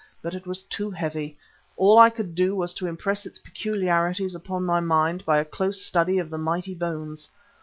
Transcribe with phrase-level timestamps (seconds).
[0.23, 1.37] But it was too heavy;
[1.77, 5.79] all I could do was to impress its peculiarities upon my mind by a close
[5.79, 7.29] study of the mighty bones.